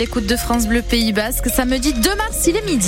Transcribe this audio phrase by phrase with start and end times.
[0.00, 2.86] Écoute de France Bleu Pays Basque, samedi 2 mars, il est midi.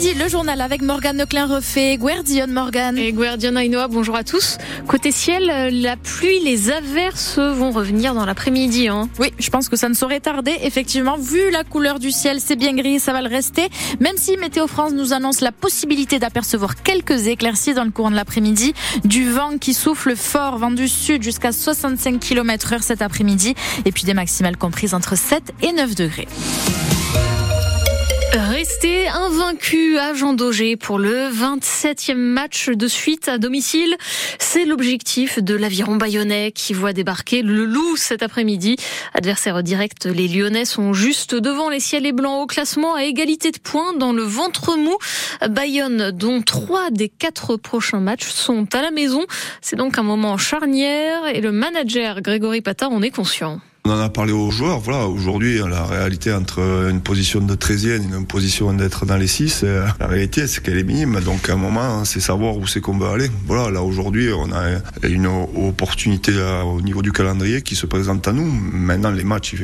[0.00, 2.96] Midi, le journal avec Morgane Leclerc refait Guardian Morgane.
[2.96, 4.56] Et Guardian Ainoa, bonjour à tous.
[4.86, 8.88] Côté ciel, euh, la pluie, les averses vont revenir dans l'après-midi.
[8.88, 9.10] Hein.
[9.18, 10.56] Oui, je pense que ça ne saurait tarder.
[10.62, 13.68] Effectivement, vu la couleur du ciel, c'est bien gris, ça va le rester.
[14.00, 18.16] Même si Météo France nous annonce la possibilité d'apercevoir quelques éclaircies dans le courant de
[18.16, 18.72] l'après-midi,
[19.04, 23.54] du vent qui souffle fort, vent du sud jusqu'à 65 km heure cet après-midi,
[23.84, 26.28] et puis des maximales comprises entre 7 et 9 degrés.
[28.60, 33.96] Rester invaincu à Jean Daugé pour le 27e match de suite à domicile.
[34.38, 38.76] C'est l'objectif de l'aviron bayonnais qui voit débarquer le loup cet après-midi.
[39.14, 43.50] Adversaire direct, les Lyonnais sont juste devant les ciels et blancs au classement à égalité
[43.50, 44.98] de points dans le ventre mou.
[45.48, 49.24] Bayonne, dont trois des quatre prochains matchs sont à la maison.
[49.62, 53.58] C'est donc un moment charnière et le manager Grégory Patin en est conscient.
[53.86, 54.78] On en a parlé aux joueurs.
[54.78, 56.60] Voilà, aujourd'hui, la réalité entre
[56.90, 60.62] une position de 13e et une position d'être dans les 6, euh, la réalité, c'est
[60.62, 61.18] qu'elle est minime.
[61.20, 63.30] Donc, à un moment, hein, c'est savoir où c'est qu'on veut aller.
[63.46, 66.32] Voilà, là, aujourd'hui, on a une opportunité
[66.66, 68.44] au niveau du calendrier qui se présente à nous.
[68.44, 69.54] Maintenant, les matchs,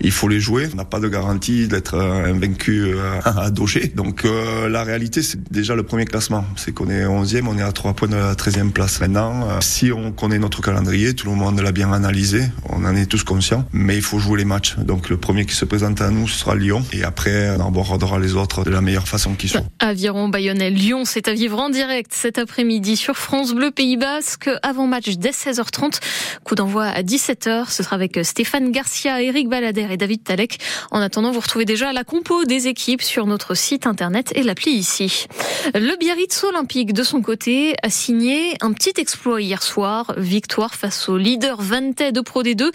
[0.00, 0.68] il faut les jouer.
[0.74, 3.90] On n'a pas de garantie d'être invaincu euh, à Doger.
[3.96, 6.44] Donc, euh, la réalité, c'est déjà le premier classement.
[6.56, 9.00] C'est qu'on est 11e, on est à 3 points de la 13e place.
[9.00, 13.06] Maintenant, si on connaît notre calendrier, tout le monde l'a bien analysé, on en est
[13.06, 14.76] tous conscients mais il faut jouer les matchs.
[14.78, 16.82] Donc le premier qui se présente à nous, sera Lyon.
[16.92, 19.62] Et après, on abordera les autres de la meilleure façon qui soit.
[19.78, 24.50] Aviron, Bayonnais, Lyon, c'est à vivre en direct cet après-midi sur France Bleu Pays Basque.
[24.62, 26.00] Avant match dès 16h30.
[26.44, 27.70] Coup d'envoi à 17h.
[27.70, 30.58] Ce sera avec Stéphane Garcia, Eric Balader et David Talek.
[30.90, 34.72] En attendant, vous retrouvez déjà la compo des équipes sur notre site internet et l'appli
[34.72, 35.26] ici.
[35.74, 40.14] Le Biarritz Olympique, de son côté, a signé un petit exploit hier soir.
[40.16, 42.70] Victoire face au leader Vente de Pro D2.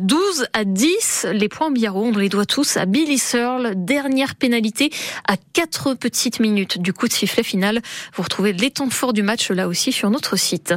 [0.00, 0.17] 12
[0.52, 1.26] à 10.
[1.32, 3.72] Les points Biarro, on les doit tous à Billy Searle.
[3.76, 4.90] Dernière pénalité
[5.26, 7.80] à 4 petites minutes du coup de sifflet final.
[8.14, 10.74] Vous retrouvez les temps forts du match là aussi sur notre site.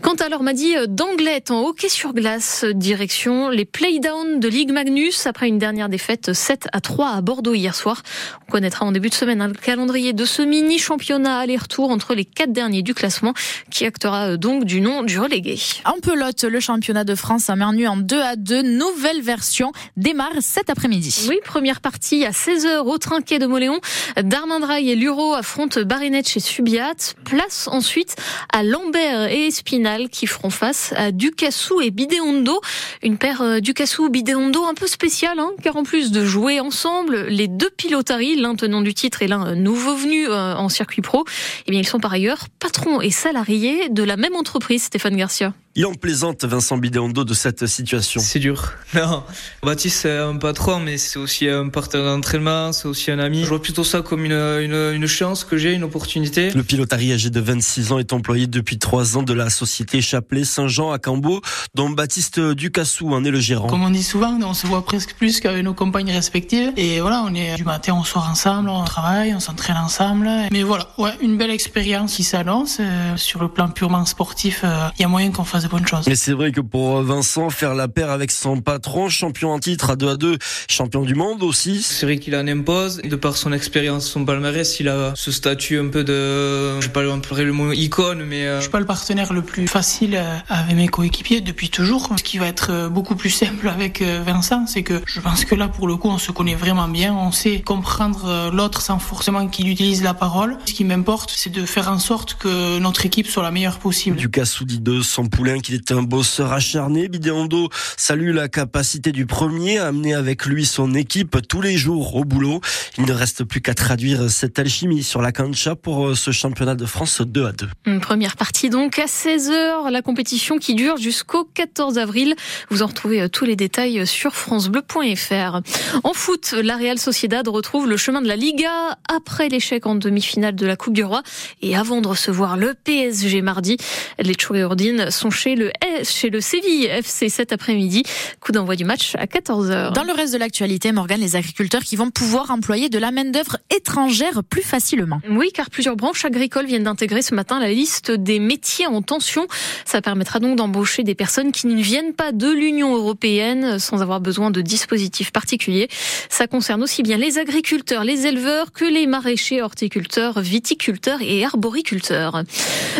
[0.00, 5.48] Quant à l'Ormadi d'Anglette en hockey sur glace, direction les playdowns de Ligue Magnus après
[5.48, 8.02] une dernière défaite 7 à 3 à Bordeaux hier soir.
[8.48, 12.24] On connaîtra en début de semaine le calendrier de ce mini championnat aller-retour entre les
[12.24, 13.34] quatre derniers du classement
[13.70, 15.58] qui actera donc du nom du relégué.
[15.84, 20.32] En pelote, le championnat de France a mené en 2 à 2 nouvelle version démarre
[20.40, 21.26] cet après-midi.
[21.28, 23.80] Oui, première partie à 16h au Trinquet de Moléon.
[24.20, 27.14] Darmindrail et Luro affrontent Barinette chez Subiat.
[27.24, 28.16] Place ensuite
[28.52, 32.60] à Lambert et Espinal qui feront face à Ducassou et Bidéondo.
[33.02, 37.46] Une paire euh, Ducassou-Bidéondo un peu spéciale, hein, car en plus de jouer ensemble, les
[37.46, 41.24] deux pilotaries, l'un tenant du titre et l'un nouveau venu euh, en circuit pro,
[41.66, 45.52] eh bien ils sont par ailleurs patrons et salariés de la même entreprise, Stéphane Garcia.
[45.74, 48.20] Il en plaisante Vincent Bidéondo de cette situation.
[48.20, 48.72] C'est dur.
[48.94, 49.24] Non,
[49.62, 53.42] Baptiste c'est un patron, mais c'est aussi un partenaire d'entraînement, c'est aussi un ami.
[53.42, 56.50] Je vois plutôt ça comme une, une, une chance que j'ai, une opportunité.
[56.50, 60.44] Le pilotari âgé de 26 ans est employé depuis 3 ans de la société Chapelet
[60.44, 61.40] Saint-Jean à Cambo,
[61.74, 63.66] dont Baptiste Ducassou en est le gérant.
[63.66, 66.72] Comme on dit souvent, on se voit presque plus qu'avec nos compagnes respectives.
[66.76, 70.28] Et voilà, on est du matin, on sort ensemble, on travaille, on s'entraîne ensemble.
[70.50, 72.76] Mais voilà, ouais, une belle expérience qui s'annonce.
[72.78, 75.86] Euh, sur le plan purement sportif, il euh, y a moyen qu'on fasse de bonnes
[75.86, 76.06] choses.
[76.06, 79.90] Mais c'est vrai que pour Vincent, faire la paire avec son patron, champion en titre
[79.90, 81.82] à 2 à 2, champion du monde aussi.
[81.82, 83.00] C'est vrai qu'il en impose.
[83.02, 86.92] De par son expérience, son palmarès, il a ce statut un peu de, je vais
[86.92, 88.46] pas employer le mot icône, mais...
[88.46, 88.56] Euh...
[88.56, 92.10] Je suis pas le partenaire le plus facile euh, avec mes coéquipiers depuis toujours.
[92.16, 95.54] Ce qui va être euh, beaucoup plus simple avec Vincent, c'est que je pense que
[95.54, 97.14] là, pour le coup, on se connaît vraiment bien.
[97.14, 100.56] On sait comprendre l'autre sans forcément qu'il utilise la parole.
[100.64, 104.18] Ce qui m'importe, c'est de faire en sorte que notre équipe soit la meilleure possible.
[104.18, 107.08] Lucas Soudi de son poulain qu'il est un bosseur acharné.
[107.08, 112.14] Bidéondo salue la capacité du premier à amener avec lui son équipe tous les jours
[112.16, 112.60] au boulot.
[112.98, 116.74] Il ne reste plus qu'à traduire cette alchimie sur la cancha pour euh, ce championnat
[116.74, 117.68] de France 2 à 2.
[117.86, 122.34] Une première partie donc à 16h, la compétition qui dure jusqu'au 14 avril.
[122.70, 125.60] Vous en retrouvez euh, tous les détails sur francebleu.fr.
[126.04, 130.54] En foot, la Real Sociedad retrouve le chemin de la Liga après l'échec en demi-finale
[130.54, 131.22] de la Coupe du Roi
[131.62, 133.76] et avant de recevoir le PSG mardi.
[134.18, 135.72] Les Chouéordines sont chez le,
[136.04, 138.04] chez le Séville FC cet après-midi.
[138.40, 139.92] Coup d'envoi du match à 14h.
[139.92, 143.58] Dans le reste de l'actualité, Morgan, les agriculteurs qui vont pouvoir employer de la main-d'œuvre
[143.74, 145.20] étrangère plus facilement.
[145.28, 149.48] Oui, car plusieurs branches agricoles viennent d'intégrer ce matin la liste des métiers en tension.
[149.84, 154.20] Ça permettra donc d'embaucher des personnes qui ne viennent pas de l'Union européenne sans avoir
[154.20, 155.88] besoin de dispositifs particuliers.
[156.28, 162.44] Ça concerne aussi bien les agriculteurs, les éleveurs que les maraîchers, horticulteurs, viticulteurs et arboriculteurs.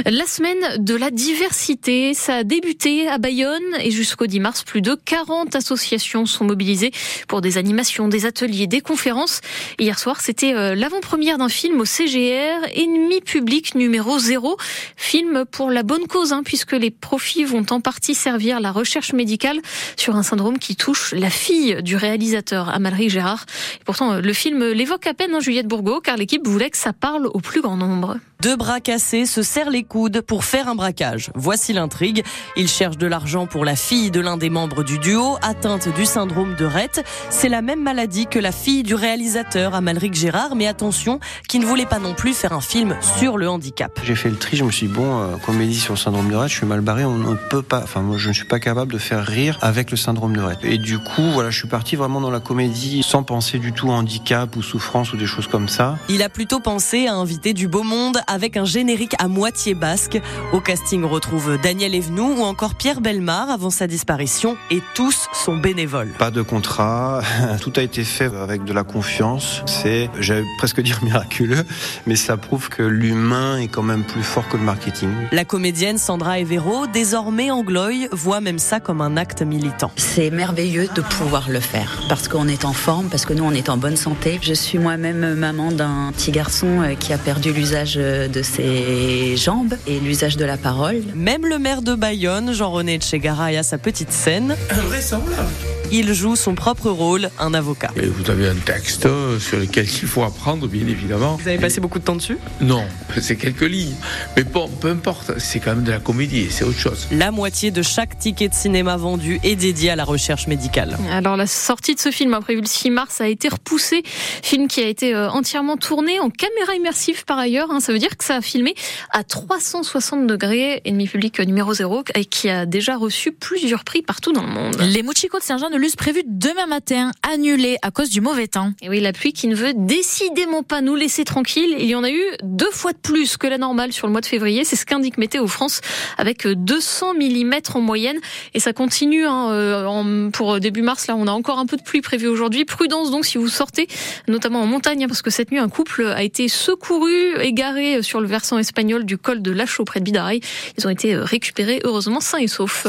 [0.07, 4.81] La semaine de la diversité, ça a débuté à Bayonne et jusqu'au 10 mars, plus
[4.81, 6.91] de 40 associations sont mobilisées
[7.29, 9.41] pour des animations, des ateliers, des conférences.
[9.79, 14.57] Hier soir, c'était euh, l'avant-première d'un film au CGR, Ennemi public numéro 0.
[14.97, 19.13] Film pour la bonne cause, hein, puisque les profits vont en partie servir la recherche
[19.13, 19.61] médicale
[19.97, 23.45] sur un syndrome qui touche la fille du réalisateur, Amalric Gérard.
[23.81, 26.93] Et pourtant, le film l'évoque à peine, hein, Juliette Bourgo, car l'équipe voulait que ça
[26.93, 28.17] parle au plus grand nombre.
[28.43, 31.31] Deux bras cassés se serrent les coudes pour faire un braquage.
[31.37, 32.25] Voici l'intrigue.
[32.57, 36.05] Il cherche de l'argent pour la fille de l'un des membres du duo, atteinte du
[36.05, 37.05] syndrome de Rett.
[37.31, 41.65] C'est la même maladie que la fille du réalisateur Amalric Gérard, mais attention, qui ne
[41.65, 44.01] voulait pas non plus faire un film sur le handicap.
[44.03, 46.35] J'ai fait le tri, je me suis dit, bon, euh, comédie sur le syndrome de
[46.35, 48.59] Rett, je suis mal barré, on ne peut pas, enfin, moi, je ne suis pas
[48.59, 50.59] capable de faire rire avec le syndrome de Rett.
[50.65, 53.91] Et du coup, voilà, je suis parti vraiment dans la comédie sans penser du tout
[53.91, 55.97] handicap ou souffrance ou des choses comme ça.
[56.09, 60.21] Il a plutôt pensé à inviter du beau monde avec un générique à moitié basque.
[60.53, 65.29] Au casting, on retrouve Daniel Evenou ou encore Pierre Belmar avant sa disparition et tous
[65.33, 66.13] sont bénévoles.
[66.19, 67.21] Pas de contrat,
[67.61, 69.63] tout a été fait avec de la confiance.
[69.67, 71.65] C'est, j'allais presque dire miraculeux,
[72.07, 75.11] mais ça prouve que l'humain est quand même plus fort que le marketing.
[75.31, 79.91] La comédienne Sandra Evero, désormais angloï, voit même ça comme un acte militant.
[79.97, 83.53] C'est merveilleux de pouvoir le faire parce qu'on est en forme, parce que nous on
[83.53, 84.39] est en bonne santé.
[84.43, 89.37] Je suis moi-même maman d'un petit garçon euh, qui a perdu l'usage euh, de ses
[89.37, 91.03] jambes et l'usage de la parole.
[91.15, 94.57] Même le maire de Bayonne, Jean-René Tchegaray, a sa petite scène.
[94.71, 95.82] Invraisemblable.
[95.95, 97.91] Il joue son propre rôle, un avocat.
[97.97, 99.07] Et vous avez un texte
[99.39, 101.37] sur lequel il faut apprendre, bien évidemment.
[101.37, 102.39] Vous avez passé beaucoup de temps dessus?
[102.63, 102.83] Non,
[103.21, 103.93] c'est quelques lignes.
[104.35, 107.09] Mais bon, peu importe, c'est quand même de la comédie, c'est autre chose.
[107.13, 110.97] La moitié de chaque ticket de cinéma vendu est dédié à la recherche médicale.
[111.11, 114.03] Alors la sortie de ce film, prévu le 6 mars, a été repoussée.
[114.43, 117.71] Film qui a été euh, entièrement tourné en caméra immersive par ailleurs.
[117.71, 117.81] Hein.
[117.81, 118.75] Ça veut dire que ça a filmé
[119.11, 124.33] à 360 degrés, ennemi public numéro 0, et qui a déjà reçu plusieurs prix partout
[124.33, 124.77] dans le monde.
[124.81, 128.73] Les Mochico de Saint-Jean de Prévus demain matin, annulés à cause du mauvais temps.
[128.83, 131.75] Et oui, la pluie qui ne veut décidément pas nous laisser tranquilles.
[131.77, 134.21] Il y en a eu deux fois de plus que la normale sur le mois
[134.21, 134.65] de février.
[134.65, 135.81] C'est ce qu'indique Météo France
[136.19, 138.19] avec 200 mm en moyenne.
[138.55, 141.09] Et ça continue hein, euh, pour début mars.
[141.09, 142.65] Là, on a encore un peu de pluie prévue aujourd'hui.
[142.65, 143.89] Prudence donc si vous sortez,
[144.29, 148.21] notamment en montagne, hein, parce que cette nuit, un couple a été secouru, égaré sur
[148.21, 150.41] le versant espagnol du col de Lachaud près de Bidaray.
[150.79, 152.87] Ils ont été récupérés heureusement sains et saufs.